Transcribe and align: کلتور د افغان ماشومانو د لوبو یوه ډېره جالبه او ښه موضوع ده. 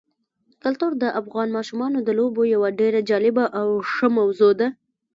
کلتور 0.63 0.91
د 1.03 1.05
افغان 1.21 1.47
ماشومانو 1.57 1.97
د 2.03 2.09
لوبو 2.19 2.41
یوه 2.55 2.69
ډېره 2.79 2.99
جالبه 3.09 3.45
او 3.59 3.67
ښه 3.91 4.07
موضوع 4.17 4.51
ده. 4.59 4.67